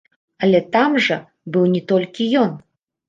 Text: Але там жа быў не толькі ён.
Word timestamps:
Але 0.45 0.61
там 0.75 0.95
жа 1.07 1.17
быў 1.53 1.69
не 1.77 1.83
толькі 1.93 2.31
ён. 2.45 2.51